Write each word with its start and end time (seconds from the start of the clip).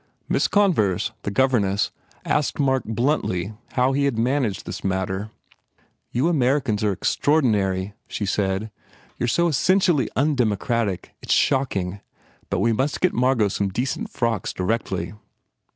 Miss 0.27 0.47
Converse, 0.47 1.11
the 1.21 1.29
gover 1.29 1.61
ness, 1.61 1.91
asked 2.25 2.59
Mark 2.59 2.83
bluntly 2.85 3.53
how 3.73 3.91
he 3.91 4.05
had 4.05 4.17
managed 4.17 4.65
this 4.65 4.83
matter. 4.83 5.29
"You 6.09 6.27
Americans 6.27 6.83
are 6.83 6.91
extraordinary," 6.91 7.93
she 8.07 8.25
said, 8.25 8.71
"You 9.19 9.25
re 9.25 9.27
so 9.27 9.43
so 9.43 9.47
essentially 9.49 10.09
undemocratic. 10.15 11.11
It 11.21 11.29
s 11.29 11.35
shocking. 11.35 12.01
But 12.49 12.61
we 12.61 12.73
must 12.73 12.99
get 12.99 13.13
Margot 13.13 13.49
some 13.49 13.69
decent 13.69 14.09
frocks 14.09 14.53
directly." 14.53 15.13